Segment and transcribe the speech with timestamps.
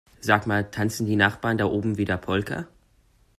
[0.19, 2.67] Sag mal, tanzen die Nachbarn da oben wieder Polka?